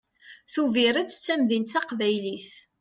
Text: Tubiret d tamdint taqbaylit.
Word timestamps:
Tubiret 0.53 1.15
d 1.17 1.19
tamdint 1.25 1.71
taqbaylit. 1.73 2.49